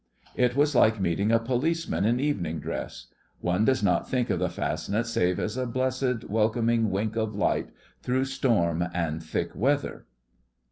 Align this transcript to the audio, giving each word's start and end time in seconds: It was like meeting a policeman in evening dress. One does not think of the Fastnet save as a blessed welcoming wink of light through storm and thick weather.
It 0.35 0.55
was 0.55 0.73
like 0.73 0.99
meeting 0.99 1.31
a 1.31 1.37
policeman 1.37 2.05
in 2.05 2.19
evening 2.19 2.59
dress. 2.59 3.05
One 3.39 3.65
does 3.65 3.83
not 3.83 4.09
think 4.09 4.31
of 4.31 4.39
the 4.39 4.47
Fastnet 4.49 5.05
save 5.05 5.39
as 5.39 5.57
a 5.57 5.67
blessed 5.67 6.27
welcoming 6.27 6.89
wink 6.89 7.15
of 7.15 7.35
light 7.35 7.69
through 8.01 8.25
storm 8.25 8.83
and 8.95 9.21
thick 9.21 9.55
weather. 9.55 10.07